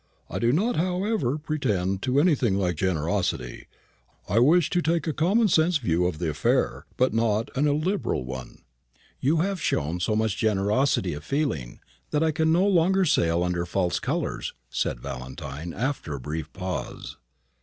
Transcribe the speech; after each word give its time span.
I 0.31 0.39
do 0.39 0.51
not, 0.51 0.77
however, 0.77 1.37
pretend 1.37 2.01
to 2.05 2.19
anything 2.19 2.55
like 2.55 2.75
generosity; 2.75 3.67
I 4.27 4.39
wish 4.39 4.71
to 4.71 4.81
take 4.81 5.05
a 5.05 5.13
common 5.13 5.47
sense 5.47 5.77
view 5.77 6.07
of 6.07 6.17
the 6.17 6.31
affair, 6.31 6.87
but 6.97 7.13
not 7.13 7.55
an 7.55 7.67
illiberal 7.67 8.25
one." 8.25 8.63
"You 9.19 9.41
have 9.41 9.61
shown 9.61 9.99
so 9.99 10.15
much 10.15 10.37
generosity 10.37 11.13
of 11.13 11.23
feeling, 11.23 11.81
that 12.09 12.23
I 12.23 12.31
can 12.31 12.51
no 12.51 12.65
longer 12.65 13.05
sail 13.05 13.43
under 13.43 13.63
false 13.63 13.99
colours," 13.99 14.55
said 14.71 14.99
Valentine, 14.99 15.71
after 15.71 16.15
a 16.15 16.19
brief 16.19 16.51
pause. 16.51 17.17